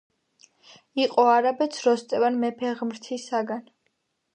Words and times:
იყო 1.03 1.27
არაბეთს 1.35 1.85
როსტევან 1.91 2.43
მეფე 2.47 2.77
ღმრთისაგან 2.83 3.67